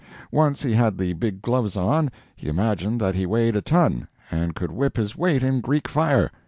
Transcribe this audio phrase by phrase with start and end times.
[0.31, 4.55] Once he had the big gloves on, he imagined that he weighed a ton and
[4.55, 6.31] could whip his weight in Greek fire.